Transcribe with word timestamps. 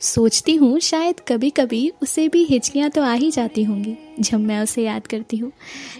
सोचती 0.00 0.54
हूँ, 0.54 0.80
शायद 0.80 1.20
कभी 1.28 1.50
कभी 1.50 1.92
उसे 2.02 2.28
भी 2.28 2.44
हिचकियाँ 2.44 2.90
तो 2.90 3.02
आ 3.02 3.12
ही 3.12 3.30
जाती 3.30 3.62
होंगी, 3.62 3.96
जब 4.20 4.40
मैं 4.40 4.60
उसे 4.60 4.82
याद 4.82 5.06
करती 5.06 5.36
हूँ। 5.36 5.52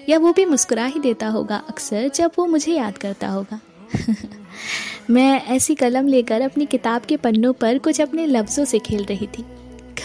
या 0.08 0.18
वो 0.18 0.32
भी 0.32 0.44
मुस्कुरा 0.44 0.84
ही 0.84 1.00
देता 1.00 1.28
होगा, 1.28 1.56
अक्सर 1.68 2.08
जब 2.08 2.31
वो 2.39 2.47
मुझे 2.47 2.73
याद 2.73 2.99
करता 2.99 3.29
होगा। 3.29 3.61
मैं 5.11 5.42
ऐसी 5.47 5.75
कलम 5.75 6.07
लेकर 6.07 6.41
अपनी 6.41 6.67
किताब 6.67 7.03
के 7.03 7.17
पन्नों 7.17 7.53
पर 7.53 7.79
कुछ 7.79 8.00
अपने 8.00 8.27
लफ्ज़ों 8.27 8.64
से 8.64 8.79
खेल 8.79 9.05
रही 9.05 9.27
थी। 9.27 9.45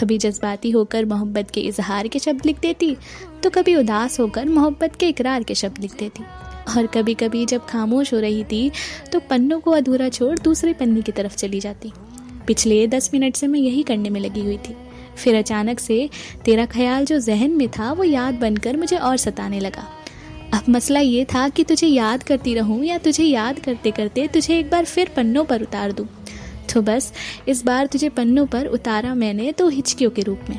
कभी 0.00 0.18
जज्बाती 0.18 0.70
होकर 0.70 1.04
मोहब्बत 1.04 1.50
के 1.50 1.60
इजहार 1.60 2.08
के 2.08 2.18
शब्द 2.18 2.46
लिख 2.46 2.60
देती 2.60 2.96
तो 3.42 3.50
कभी 3.50 3.74
उदास 3.76 4.20
होकर 4.20 4.48
मोहब्बत 4.48 4.96
के 4.96 5.08
इकरार 5.08 5.42
के 5.42 5.54
शब्द 5.54 5.78
लिख 5.80 5.94
देती। 5.94 6.22
और 6.76 6.86
कभी 6.86 7.14
कभी 7.14 7.44
जब 7.46 7.66
खामोश 7.66 8.12
हो 8.14 8.18
रही 8.18 8.44
थी 8.44 8.70
तो 9.12 9.20
पन्नों 9.20 9.60
को 9.60 9.70
अधूरा 9.70 10.08
छोड़ 10.08 10.38
दूसरे 10.38 10.72
पन्ने 10.72 11.02
की 11.02 11.12
तरफ़ 11.12 11.36
चली 11.36 11.60
जाती। 11.60 11.92
पिछले 12.46 12.86
दस 12.86 13.10
मिनट 13.14 13.36
से 13.36 13.46
मैं 13.46 13.60
यही 13.60 13.82
करने 13.82 14.10
में 14.10 14.20
लगी 14.20 14.40
हुई 14.40 14.58
थी। 14.58 14.76
फिर 15.16 15.34
अचानक 15.34 15.80
से 15.80 16.08
तेरा 16.44 16.66
ख्याल 16.66 17.04
जो 17.04 17.18
जहन 17.18 17.50
में 17.50 17.68
था, 17.68 17.92
वो 17.92 18.04
याद 18.04 18.34
बनकर 18.34 18.76
मुझे 18.76 18.96
और 18.96 19.16
सताने 19.16 19.60
लगा। 19.60 19.88
अब 20.54 20.64
मसला 20.68 21.00
ये 21.00 21.24
था 21.24 21.48
कि 21.48 21.64
तुझे 21.64 21.86
याद 21.86 22.22
करती 22.22 22.54
रहूँ 22.54 22.84
या 22.84 22.98
तुझे 22.98 23.24
याद 23.24 23.58
करते 23.58 23.90
करते 23.90 24.28
तुझे 24.28 24.58
एक 24.58 24.70
बार 24.70 24.84
फिर 24.84 25.10
पन्नों 25.16 25.44
पर 25.44 25.62
उतार 25.62 25.92
दूँ। 25.92 26.06
तो 26.74 26.82
बस, 26.82 27.12
इस 27.48 27.64
बार 27.64 27.86
तुझे 27.86 28.08
पन्नों 28.08 28.46
पर 28.46 28.66
उतारा 28.66 29.14
मैंने 29.14 29.52
तो 29.52 29.68
हिचकियों 29.68 30.10
के 30.10 30.22
रूप 30.22 30.40
में। 30.50 30.58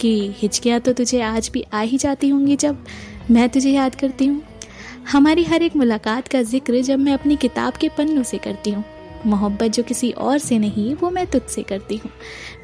कि 0.00 0.34
हिचकियाँ 0.36 0.80
तो 0.80 0.92
तुझे 0.92 1.20
आज 1.20 1.50
भी 1.52 1.64
आ 1.72 1.80
ही 1.80 1.98
जाती 1.98 2.28
होंगी 2.28 2.56
जब 2.56 2.84
मैं 3.30 3.48
तुझे 3.48 3.70
याद 3.70 3.94
करती 3.94 4.26
हूँ। 4.26 4.42
हमारी 5.12 5.44
हर 5.44 5.62
एक 5.62 5.76
मुलाकात 5.76 6.28
का 6.28 6.42
ज़िक्र 6.42 6.80
जब 6.80 6.98
मैं 6.98 7.12
अपनी 7.12 7.36
किताब 7.36 7.72
के 7.72 7.88
पन्नों 7.88 8.22
से 8.22 8.38
करती 8.38 8.70
हूँ। 8.70 8.84
मोहब्बत 9.26 9.70
जो 9.70 9.82
किसी 9.82 10.10
और 10.10 10.38
से 10.38 10.58
नहीं, 10.58 10.94
वो 10.94 11.10
मैं 11.10 11.26
तुझसे 11.26 11.62
करती 11.62 11.96
हूँ। 11.96 12.10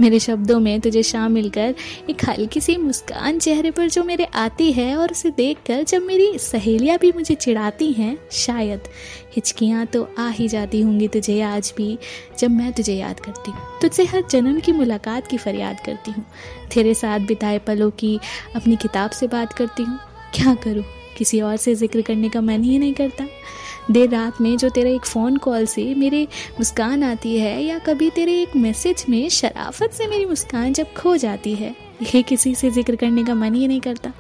मेरे 0.00 0.19
शब्दों 0.19 0.60
में 0.60 0.80
तुझे 0.80 1.02
शामिल 1.02 1.50
कर 1.50 1.74
एक 2.10 2.24
हल्की 2.28 2.60
सी 2.60 2.77
मुस्कान 2.77 3.38
चेहरे 3.38 3.70
पर 3.70 3.89
जो 3.89 4.05
मेरे 4.05 4.25
आती 4.25 4.72
है 4.72 4.97
और 4.97 5.11
उसे 5.11 5.30
देखकर 5.30 5.83
जब 5.83 6.02
मेरी 6.02 6.39
सहेलियाँ 6.39 6.98
भी 6.98 7.12
मुझे 7.12 7.34
चिढ़ाती 7.34 7.92
हैं, 7.92 8.19
शायद 8.33 8.80
हिचकियाँ 9.36 9.86
तो 9.86 10.08
आ 10.19 10.28
ही 10.28 10.48
जाती 10.48 10.80
होंगी 10.80 11.08
तुझे 11.08 11.41
आज 11.41 11.75
भी, 11.77 11.98
जब 12.39 12.50
मैं 12.50 12.72
तुझे 12.72 12.95
याद 12.95 13.20
करती 13.20 13.50
हूँ। 13.50 13.61
तुझसे 13.83 14.05
हर 14.05 14.22
जन्म 14.30 14.61
की 14.61 14.72
मुलाकात 14.72 15.27
की 15.27 15.36
फरियाद 15.36 15.80
करती 15.86 16.11
हूँ। 16.11 16.24
तेरे 16.74 16.95
साथ 16.95 17.20
बिताए 17.20 17.58
पलों 17.58 17.91
की 17.91 18.20
अपनी 18.56 18.77
किताब 18.77 19.11
से 19.11 19.27
बात 19.27 19.52
करती 19.52 19.83
हूँ। 19.83 19.98
क्या 20.34 20.55
करूँ? 20.55 20.84
किसी 21.17 21.41
और 21.41 21.56
से 21.56 21.74
ज़िक्र 21.74 22.02
करने 22.02 22.28
का 22.28 22.41
मन 22.41 22.62
ही 22.62 22.78
नहीं 22.78 22.95
करता। 22.95 23.24
देर 23.91 24.08
रात 24.10 24.41
में 24.41 24.56
जो 24.56 24.69
तेरे 24.69 24.94
एक 24.94 25.05
फ़ोन 25.05 25.36
कॉल 25.36 25.64
से 25.66 25.83
मेरे 25.94 26.22
मुस्कान 26.58 27.02
आती 27.02 27.36
है 27.38 27.62
या 27.62 27.78
कभी 27.78 28.10
तेरे 28.10 28.41
एक 28.42 28.55
मैसेज 28.56 29.05
में 29.08 29.28
शराफत 29.28 29.92
से 29.92 30.06
मेरी 30.06 30.24
मुस्कान 30.24 30.72
जब 30.72 30.92
खो 30.94 31.16
जाती 31.16 31.55
है, 31.55 31.74
ये 32.05 32.22
किसी 32.22 32.55
से 32.55 32.70
ज़िक्र 32.70 32.96
करने 32.96 33.24
का 33.24 33.34
मन 33.34 33.55
ही 33.55 33.66
नहीं 33.68 33.80
करता। 33.80 34.12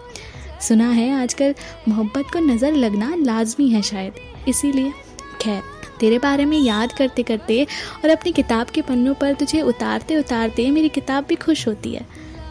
सुना 0.60 0.88
है 0.90 1.10
आजकल 1.12 1.54
मोहब्बत 1.88 2.30
को 2.32 2.38
नज़र 2.38 2.72
लगना 2.74 3.14
लाजमी 3.16 3.68
है 3.68 3.82
शायद, 3.82 4.12
इसीलिए। 4.48 4.92
खैर, 5.40 5.62
तेरे 6.00 6.18
बारे 6.18 6.44
में 6.44 6.58
याद 6.58 6.92
करते 6.92 7.22
करते 7.22 7.64
और 8.04 8.10
अपनी 8.10 8.32
किताब 8.32 8.66
के 8.66 8.82
पन्नों 8.82 9.14
पर 9.14 9.34
तुझे 9.34 9.60
उतारते 9.62 10.16
उतारते 10.16 10.70
मेरी 10.70 10.88
किताब 10.88 11.24
भी 11.28 11.34
खुश 11.36 11.66
होती 11.68 11.94
है, 11.94 12.06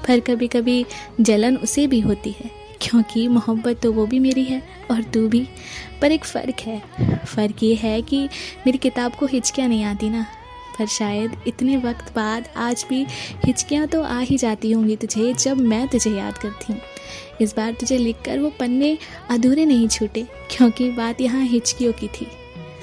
पर 0.07 0.19
कभी 0.19 0.47
कभी 0.47 0.85
जलन 1.21 1.57
उसे 1.57 1.85
भी 1.87 1.99
होती 1.99 2.35
है। 2.39 2.58
क्योंकि 2.81 3.27
मोहब्बत 3.27 3.79
तो 3.83 3.91
वो 3.93 4.05
भी 4.07 4.19
मेरी 4.19 4.43
है 4.43 4.61
और 4.91 5.01
तू 5.03 5.27
भी। 5.29 5.47
पर 6.01 6.11
एक 6.11 6.25
फ़र्क 6.25 6.59
है। 6.59 6.81
फ़र्क 7.25 7.63
ये 7.63 7.73
है 7.75 8.01
कि 8.01 8.23
मेरी 8.65 8.77
किताब 8.77 9.15
को 9.15 9.25
हिचकियाँ 9.25 9.67
नहीं 9.69 9.83
आती 9.83 10.09
ना। 10.09 10.25
पर 10.79 10.85
शायद 10.85 11.35
इतने 11.47 11.77
वक्त 11.77 12.13
बाद 12.15 12.47
आज 12.57 12.85
भी 12.89 13.05
हिचकियाँ 13.45 13.87
तो 13.87 14.01
आ 14.03 14.19
ही 14.19 14.37
जाती 14.37 14.71
होंगी 14.71 14.95
तुझे 14.95 15.33
जब 15.33 15.57
मैं 15.57 15.87
तुझे 15.87 16.11
याद 16.11 16.37
करती 16.37 16.73
हूँ। 16.73 16.81
इस 17.41 17.55
बार 17.55 17.73
तुझे 17.73 17.97
लिखकर 17.97 18.39
वो 18.39 18.49
पन्ने 18.49 18.97
अधूरे 19.29 19.65
नहीं 19.65 19.87
छूटे, 19.87 20.25
क्योंकि 20.51 20.89
बात 20.91 21.21
यहाँ 21.21 21.43
हिचकियों 21.43 21.93
की 21.93 22.07
थी। 22.07 22.27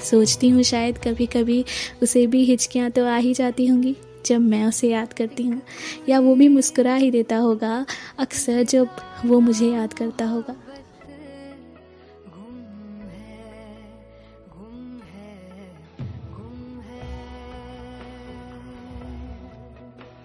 सोचती 0.03 0.49
हूँ 0.49 0.63
शायद 0.63 0.97
कभी 0.97 1.25
कभी 1.25 1.63
उसे 2.01 2.25
भी 2.27 2.43
हिचकियाँ 2.45 2.89
तो 2.91 3.05
आ 3.05 3.15
ही 3.17 3.33
जाती 3.33 3.65
होंगी। 3.67 3.95
जब 4.27 4.41
मैं 4.41 4.65
उसे 4.65 4.89
याद 4.89 5.13
करती 5.13 5.43
हूँ, 5.43 5.61
या 6.09 6.19
वो 6.19 6.35
भी 6.35 6.47
मुस्कुरा 6.47 6.95
ही 6.95 7.11
देता 7.11 7.37
होगा, 7.37 7.85
अक्सर 8.19 8.63
जब 8.63 8.87
वो 9.25 9.39
मुझे 9.39 9.71
याद 9.71 9.93
करता 9.93 10.25
होगा। 10.25 10.55